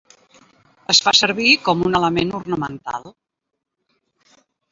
[0.93, 3.07] Es fa servir com un element ornamental.